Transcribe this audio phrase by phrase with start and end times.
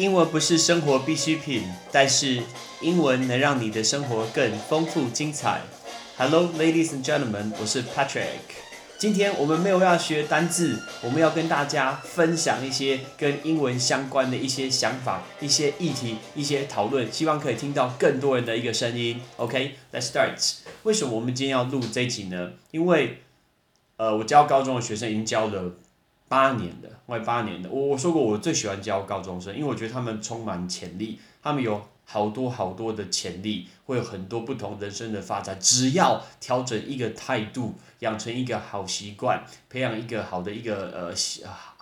[0.00, 1.62] 英文不是生活必需品，
[1.92, 2.42] 但是
[2.80, 5.60] 英文能让你的生活更丰富精彩。
[6.16, 8.24] Hello, ladies and gentlemen，我是 Patrick。
[8.96, 19.20] 今天我们没有要学单字，我们要跟大家分享一些跟英文相关的一些想法、一些议题、一些讨论，希望可以听到更多人的一个声音。
[19.36, 20.54] OK，Let's start。
[20.84, 22.52] 为什么我们今天要录这一集呢？
[22.70, 23.18] 因为
[23.98, 25.72] 呃，我教高中的学生已经教了。
[26.30, 41.12] 八年的，我八年的，我我说过我最喜欢教高中生，因为我觉得他们充满潜力，他们有好多好多的潜力，会有很多不同人生的发展，只要调整一个态度，养成一个好习惯，培养一个好的一个呃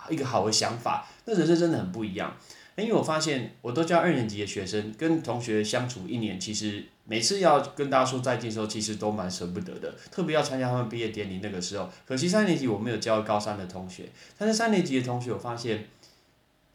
[0.09, 2.35] 一个好的想法，那人生真的很不一样。
[2.81, 9.93] 因为我发现，我都教二年级的学生，跟同学相处一年，其实每次要跟大家说再见的时候，其实都蛮舍不得的。
[10.11, 15.87] 特别要参加他们毕业典礼那个时候，可惜三年级我没有教高三的同学，但是三年级的同学，我发现，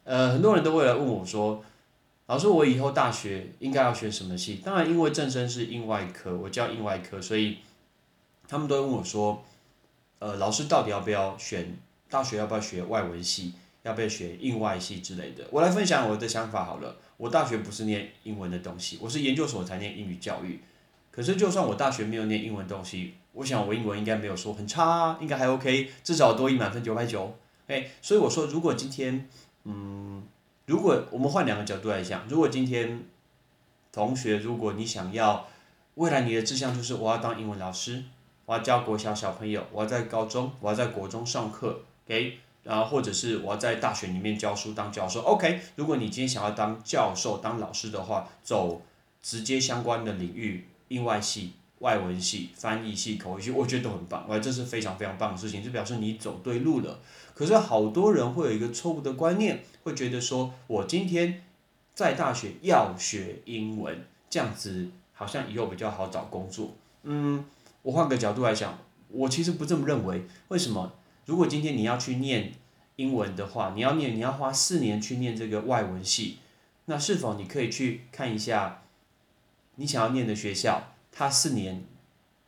[0.03, 1.63] 呃，很多人都会来问我说，
[2.27, 4.61] 老师，我以后大学应该要学什么系？
[4.63, 7.59] 当然，因为正身是应外科，我教应外科，所以
[8.47, 9.43] 他们都问我说，
[10.19, 11.77] 呃，老师到底要不要选
[12.09, 12.37] 大学？
[12.37, 13.53] 要不要学外文系？
[13.85, 15.45] 要不要学印外系之类的？
[15.51, 16.95] 我来分享我的想法好了。
[17.17, 20.59] 我大学不是念英文的东西，我是研究所才念英语教育。
[21.11, 27.37] 可是就算我大学没有念英文东西，我想我英文应该没有说很差，应该还 OK，至少多一满分九百九。
[27.67, 29.29] 哎，所以我说，如果今天，
[29.65, 30.23] 嗯，
[30.65, 33.03] 如果我们换两个角度来讲，如果今天
[33.91, 35.47] 同学，如果你想要
[35.93, 38.03] 未来你的志向就是我要当英文老师，
[38.47, 42.39] 我要教国小小朋友，我要在高中，我要在国中上课，给。
[42.65, 45.61] 然后或者是我要在大学里面教书当教授，OK。
[45.75, 48.81] 如果你今天想要当教授、当老师的话，走
[49.21, 56.99] 直接相关的领域，英外系、外文系、翻译系、口译系，我觉得都很棒，哎，这是非常非常棒的事情，就表示你走对路了。
[57.35, 61.43] 可是好多人会有一个错误的观念，会觉得说我今天
[61.93, 66.73] 在大学要学英文，这样子好像以后比较好找工作。
[67.03, 67.45] 嗯，
[67.83, 68.75] 我换个角度来讲，
[69.09, 70.25] 我其实不这么认为。
[70.47, 70.91] 为什么？
[71.25, 72.53] 如果今天你要去念
[72.97, 76.37] 英文的话，你要念，你要花四年去念这个外文系，
[76.85, 78.83] 那是否你可以去看一下
[79.75, 81.83] 你想要念的学校，它四年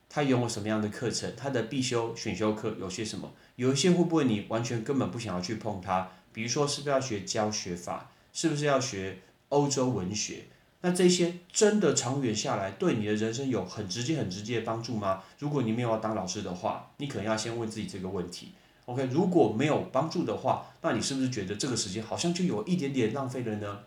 [0.07, 3.33] 它拥有什么样的课程，它的必修、选修课有些什么？
[3.55, 6.09] 有一些会不会你完全根本不想要去碰它？
[6.31, 8.11] 比如说，是不是要学教学法？
[8.31, 9.17] 是不是要学
[9.49, 10.43] 欧洲文学？
[10.81, 15.23] 那这些真的长远下来，对你的人生有很直接、很直接的帮助吗？
[15.39, 18.51] 如果你没有要当老师的话，你可能要先问自己这个问题。
[18.87, 23.79] OK，如果没有帮助的话，那你是不是觉得这个时间好像就有一点点浪费了呢？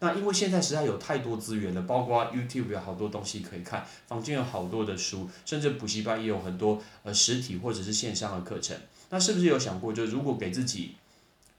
[0.00, 8.76] 那因为现在实在有太多资源了，包括 YouTube 有好多东西可以看，房间有好多的书，甚至补习班也有很多呃实体或者是线上的课程。
[9.10, 10.96] 那是不是有想过，就如果给自己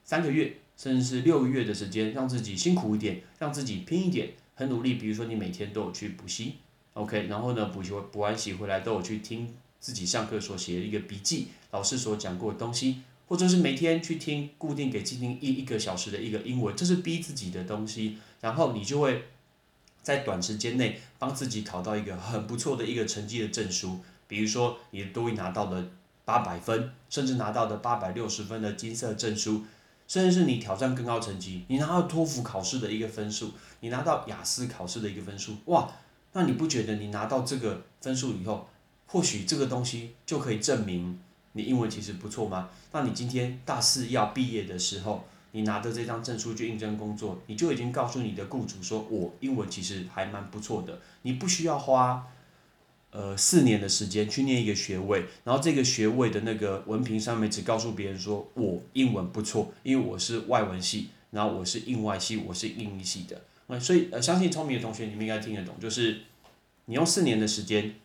[0.03, 6.55] 三个月甚至是六个月的时间，让自己辛苦一点，让自己拼一点，很努力，比如说你每天都有去补习
[6.95, 9.53] ，OK，然后呢补习补完习回来都有去听。
[9.81, 19.23] 自己上课所写的一个笔记，老师所讲过的东西，或者是每天去听固定给自己一一个小时的一个英文，这是逼自己的东西，然后你就会
[20.03, 25.89] 在短时间内帮自己考到一个很不错的一个成绩的证书，比如说你多一拿到了
[26.23, 29.63] 八百分，甚至拿到的八百六十分的金色证书，
[30.07, 35.91] 甚至是你挑战更高成绩，你拿到托福考试的一个分数，你拿到雅思考试的一个分数，哇，
[36.33, 38.67] 那你不觉得你拿到这个分数以后？
[39.11, 41.19] 或许这个东西就可以证明
[41.51, 42.69] 你英文其实不错吗？
[42.93, 51.01] 那你今天大四要毕业的时候，你拿着这张证书去应征工作，你就已经告诉你的雇主说，我英文其实还蛮不错的。
[51.23, 52.25] 你不需要花
[53.11, 63.41] 呃四年的时间去念一个学位，然后这个学位的那个文凭上面只告诉别人说我英文不错，因为我是外文系，然后我是印外系，我是英语系的。
[63.67, 66.21] 那所以呃，相信聪明的同学你们应该听得懂，就是
[66.85, 67.95] 你用四年的时间。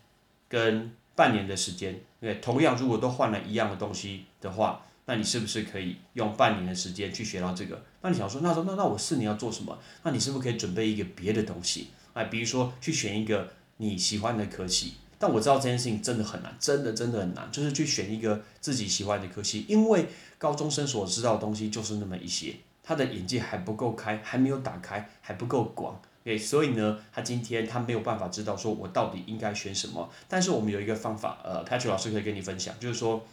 [0.48, 7.82] 跟半年的时间，对，同样如果都换了一样的东西的话，那你是不是可以用半年的时间去学到这个？
[8.02, 9.76] 那你想说，那说那那我四年要做什么？
[10.04, 11.88] 那你是不是可以准备一个别的东西？
[12.12, 13.48] 哎，比如说去选一个
[13.78, 14.94] 你喜欢的科系。
[15.18, 25.98] 但我知道这件事情真的很难，真的真的很难，就是去选一个自己喜欢的科系，因为高中生所知道的东西就是那么一些，他的眼界还不够开，还没有打开，还不够广。
[26.26, 30.10] 对，所以呢，他今天他没有办法知道说我到底应该选什么。
[30.26, 33.24] 但是我们有一个方法，呃，Patrick 老师可以跟你分享，就是说，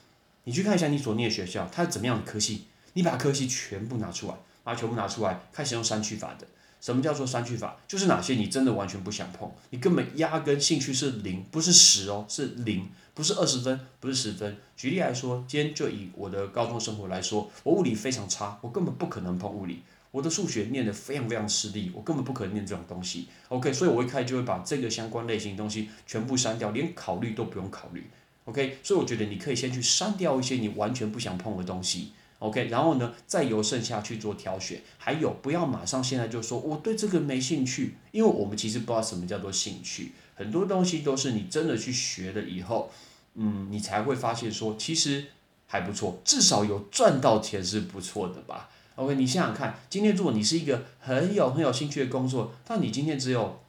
[0.44, 6.46] 你去看一下你所念的学校，它是怎么样的科系，你把科系全部拿出来，把它全部拿出来，开始用删去法的。
[6.80, 7.78] 什么叫做删去法？
[7.88, 14.56] 就是哪些你真的完全不想碰，你根本压根兴趣是零，不是十哦，是零，不是二十分，不是十分。
[14.78, 19.82] 举例来说，今天就以我的高中生活来说，我物理非常差，我根本不可能碰物理。
[20.14, 23.28] 我的数学念得非常非常吃力，我根本不可能念这种东西。
[23.48, 28.08] OK，所以我一开始就会把这个相关类型的东西全部删掉，连考虑都不用考虑。
[28.46, 32.12] OK，所以我觉得你可以先去删掉一些你完全不想碰的东西。
[32.38, 34.80] OK，然后呢，再由剩下去做挑选。
[35.00, 40.12] 还有，不要马上现在就说我对这个没兴趣，因为我们其实不知道什么叫做兴趣。
[40.36, 42.92] 很多东西都是你真的去学了以后，
[43.34, 45.26] 嗯，你才会发现说其实
[45.66, 48.70] 还不错，至少有赚到钱是不错的吧。
[48.96, 53.60] OK，你想想看，今天如果你是一个很有很有兴趣的工作，但你今天只有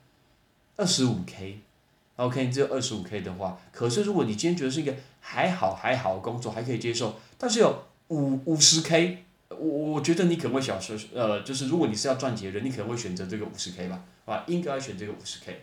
[0.76, 15.58] 二十五 K，OK，只有二十五 K 的话，可是如果你今天觉得是一个还好还好工作，还可以接受，但是有五五十 K，我我觉得你可能会想说，呃，就是如果你是要赚钱的人，你可能会选择这个五十 K 吧，啊，应该选这个五十 K。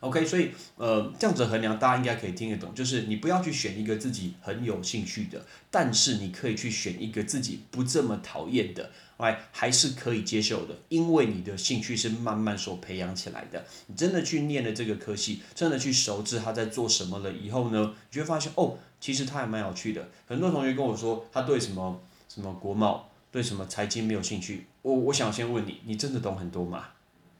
[0.00, 2.74] OK，所以呃，这样子衡量，大家应该可以听得懂。
[2.74, 10.74] 就是你不要去选一个自己很有兴趣的，但是你可以去选一个自己不这么讨厌的，哎，还是可以接受的。
[10.88, 13.62] 因为你的兴趣是慢慢所培养起来的。
[13.88, 20.08] 你真的去念了这个科系，真的去熟知他在做什么了以后呢，你就会发现哦，其实他还蛮有趣的。
[20.26, 24.64] 很多同学跟我说，他对什么什么国贸，对什么财经没有兴趣。
[24.80, 26.88] 我我想先问你，你真的懂很多吗？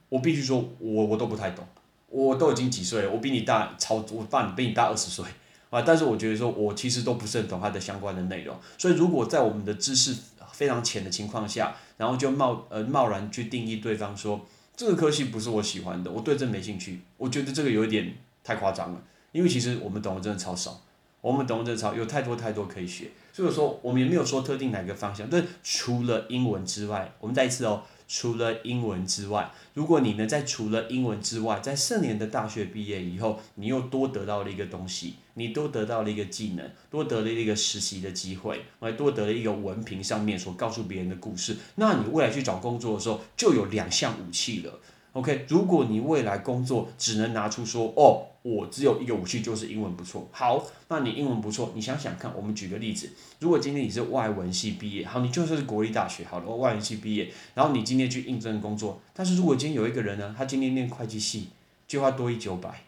[0.09, 1.65] 我必须说，我我都不太懂。
[2.11, 5.25] 我都已经几岁了，我比你大超，我爸比你大二十岁
[5.69, 5.81] 啊！
[5.81, 8.53] 但是我觉得说，我其实都不是很懂它的相关的内容。
[8.77, 10.13] 所以如果在我们的知识
[10.51, 19.01] 非常浅的情况下，然后就贸呃贸然去定义对方说这个科系不是我喜欢的，我对这没兴趣，我觉得这个有点太夸张了。
[19.31, 20.81] 因为其实我们懂的真的超少，
[21.21, 23.09] 我们懂的真的超有太多太多可以学。
[23.31, 27.83] 所以说我们也没有说特定哪个方向，但除了英文之外，我们再一次哦。
[28.13, 44.77] 除了英文之外，如果你呢在除了英文之外，在四年的大学毕业以后，你又多得到了一个东西，你多得到了一个技能，多得了一个实习的机会，还多得了一个文凭上面所告诉别人的故事，那你未来去找工作的时候就有两项武器了。
[45.13, 48.27] OK，如果你未来工作只能拿出说哦。
[48.43, 50.27] 我只有一个武器，就是英文不错。
[50.31, 61.49] 好，那你英文不错，你想想看，我们举个例子，如果今天你是外文系毕业，好，你就算是国立大学，好了，外文系毕业，然后你今天去应征工作，但是如果今天有一个人呢，他今天念会计系，
[61.87, 62.81] 就要多一九百，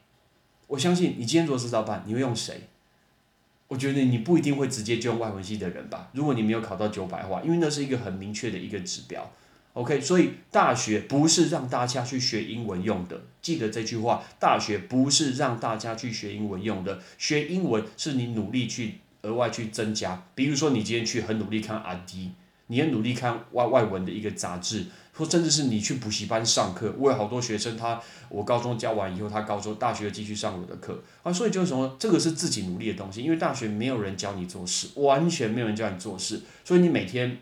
[0.65, 2.61] 我相信你今天如果是老板，你会用谁？
[3.67, 9.31] 我觉得你不一定会直接就用外文系的人吧，如果你没有考到九百的话，因为那是一个很明确的一个指标。
[9.73, 14.23] OK，所以大学不是让大家去学英文用的，记得这句话。
[14.39, 20.25] 大学不是让大家去学英文用的，学英文是你努力去额外去增加。
[20.35, 22.33] 比如说，你今天去很努力看阿 D，
[22.67, 26.93] 你很努力看外外文的一个杂志，或甚至是你去补习班上课。
[26.99, 27.99] 我有好多学生，他
[28.29, 31.33] 我高中教完以后，他高中大学继续上我的课啊。
[31.33, 37.39] 所以就是说，这个是自己努力的东西，因为大学没有人教你做事，完全没有人教你做事，所以你每天，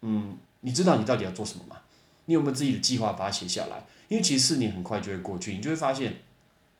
[0.00, 0.36] 嗯。
[0.62, 1.76] 你知道你到底要做什么吗？
[2.24, 3.84] 你有没有自己的计划把它写下来？
[4.08, 6.14] 因为其实四年很快就会过去，你就会发现，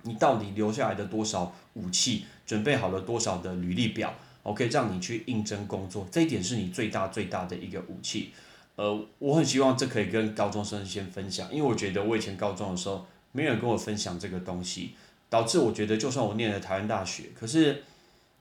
[0.03, 4.15] 你到底留下来的多少武器，准备好了多少的履历表
[4.45, 8.33] ，OK，让你去应征工作，这一点是你最大最大的一个武器。
[8.77, 14.95] 呃，我很希望这可以跟高中生先分享，因为我觉得我以前高中的时候，没人跟我分享这个东西，
[15.29, 17.83] 导致我觉得就算我念了台湾大学，可是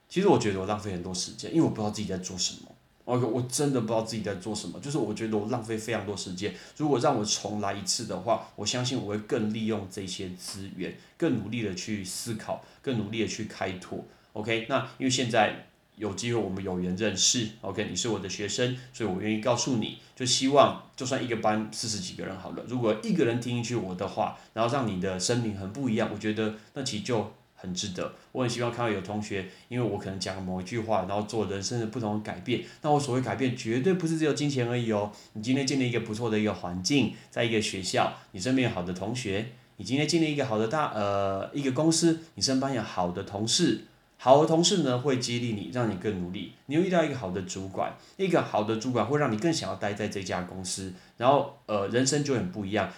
[0.07, 2.70] 其实我觉得我浪费很多时间，因为我不知道自己在做什么。
[3.11, 6.55] OK，我真的不知道自己在做什么，就是我觉得我浪费非常多时间。
[6.77, 14.05] 如果让我重来一次的话，我相信我会更利用这些资源，更努力的去思考，更努力的去开拓。
[14.31, 27.33] OK，那因为现在有机会我们有缘认识，OK，你是我的学生，所以我愿意告诉你，就希望就算一个班四十几个人好了，如果一个人听进去我的话，然后让你的生命很不一样，我觉得那其实就。
[27.61, 32.61] 很值得，我很希望看到有同学，因为我可能讲某一句话，然后做人生的不同的改变。
[32.81, 35.11] 那我所谓改变，绝对不是只有金钱而已哦。
[35.33, 39.45] 你今天建立一个不错的一个环境，在一个学校，你身边有好的同学；
[39.77, 43.85] 你今天建立一个好的大呃一个公司，你身边有好的同事，
[44.17, 46.53] 好的同事呢会激励你，让你更努力。
[46.65, 52.91] 你又遇到一个好的主管，一个好的主管会让你更想要待在这家公司，然后呃人生就很不一样。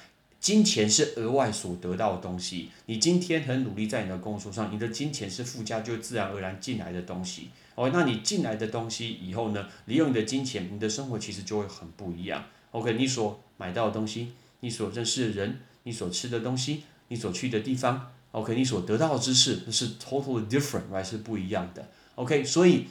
[0.43, 2.69] 金钱是额外所得到的东西。
[2.87, 7.47] 你今天很努力在你的工作上，你的金钱是附加就自然而然进来的东西。
[7.75, 9.69] 哦，那你进来的东西以后呢？
[9.85, 12.43] 利用你的金钱，你的生活其实就会很不一样。
[12.71, 21.05] OK，你所买到的东西，你所认识的人，你所吃的东西，你所去的地方，OK，你所得到的知识，那是 totally different，right？
[21.05, 21.87] 是不一样的。
[22.15, 22.87] OK，所以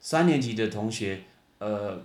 [0.00, 1.22] 三年级的同学，
[1.60, 2.02] 呃。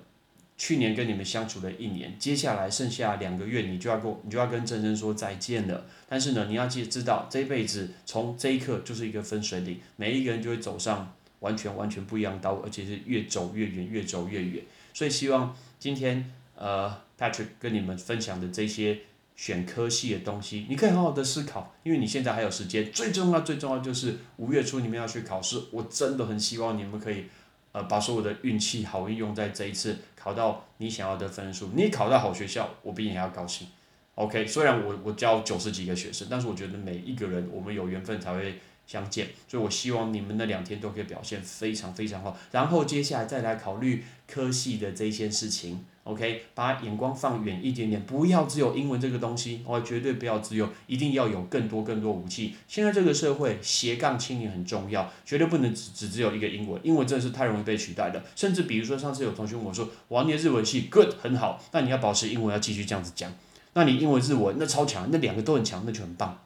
[0.64, 5.88] 去年跟你们相处了一年，接下来剩下两个月，你就要跟你就要跟真真说再见了。
[6.08, 14.64] 但是呢，你要记得知道，这辈子从这一刻就是一个分水岭，每一个人就会走上完全完全不一样的道路，而且是越走越远，越走越远。
[14.94, 16.32] 所以希望今天。
[16.54, 19.00] 呃 Patrick 跟你们分享的这些
[19.36, 22.92] 选科系的东西，你可以好好的思考，因为你现在还有时间。
[22.92, 27.26] 最重要最重要就是五月初你们要去考试，我真的很希望你们可以
[27.72, 31.72] 呃把所有的运气好运用在这一次考到你想要的分数。
[31.76, 33.68] 你考到好学校，我比你还要高兴。
[34.16, 45.86] OK，虽然我我教九十几个学生，但是我觉得每一个人我们有缘分才会相见，所以我希望你们那两天都可以表现非常非常好，然后接下来再来考虑科系的这一些事情。
[46.04, 52.56] OK，把眼光放远一点点，不要只有英文这个东西，哦，绝对不要只有，一定要有更多更多武器。
[52.68, 58.24] 现在这个社会斜杠青年很重要，绝对不能只只只有一个英文，英文真的是太容易被取代的。
[58.36, 63.32] 甚至比如说上次有同学问我说，我要念日文系，Good，很好，那你要保持英文要继续这样子讲。
[63.74, 66.38] 那你英文日文那超强，那两个都很强，那就很棒。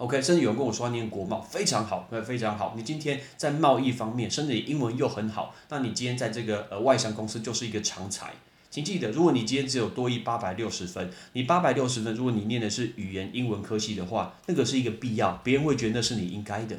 [0.00, 2.72] OK，甚至有人跟我说念国贸非常好，非常好。
[2.74, 8.32] 你今天在贸易方面，甚至你英文又很好，那你今天在这个呃外商公司就是一个常才。
[8.70, 16.78] 请记得，如果你今天只有多一八百六十分，你八百六十分，如果你念的是语言英文科系的话，那个是一个必要，别人会觉得那是你应该的。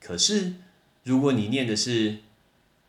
[0.00, 0.54] 可是
[1.04, 2.18] 如果你念的是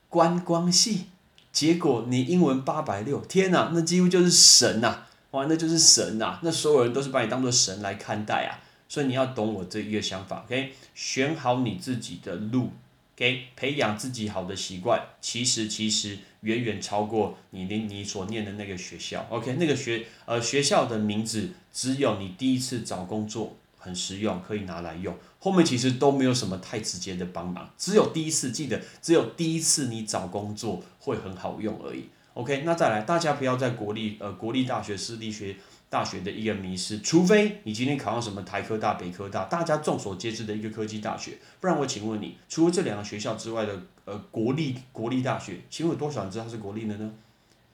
[0.07, 1.03] 观光系，
[1.51, 5.01] 结果你英文八百六，天哪，那几乎就是神呐！
[5.29, 6.39] 哇，那就是神呐！
[6.41, 8.57] 那所有人都是把你当做神来看待啊！
[8.89, 10.73] 所以你要懂我这一个想法，OK？
[10.95, 12.71] 选好你自己的路
[13.15, 13.43] ，OK？
[13.55, 19.53] 培养自己好的习惯，其实其实远远超过你你你所念的那个学校，OK？
[19.59, 32.05] 那个学呃学校的名字只有你第一次找工作很实用，可以拿来用，后面其实都没有什么太直接的帮忙，只有第一次记得，只有第一次你找工作会很好用而已。
[32.33, 35.57] OK，那再来，大家不要在国立呃国立大学、私立学
[35.89, 47.11] 大学的一个迷失，除非你今天考上什么台科大、北科大，大家众所皆知的一个科技大学，不然我请问你，除了这两个学校之外的呃国立国立大学，请问有多少人知道它是国立的呢？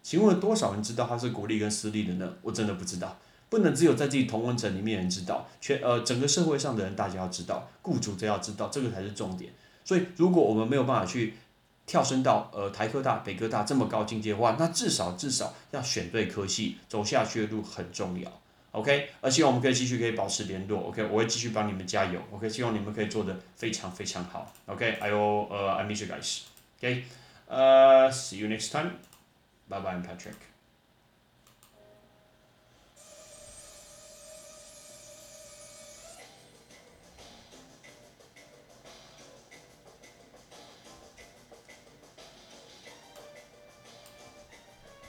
[0.01, 2.34] 请问有多少人知道它是国立跟私立的呢？
[2.41, 3.17] 我真的不知道，
[3.50, 9.51] 不能只有在自己同温层里面人知道，全呃整个社会上的人大家要知道，雇主都要知道，这个才是重点。
[9.84, 11.34] 所以如果我们没有办法去。
[11.86, 18.32] 跳升到呃台科大、北科大这么高境界的话，那至少至少要选对科系，走下去的路很重要。
[18.72, 20.89] OK，而且我们可以继续可以保持联络。
[20.89, 22.20] OK，我会继续帮你们加油。
[22.32, 24.54] OK，希望你们可以做的非常非常好。
[24.65, 26.42] OK，I will uh I miss you guys.
[26.80, 28.92] OK，uh see you next time.
[29.70, 30.54] Bye bye, Patrick.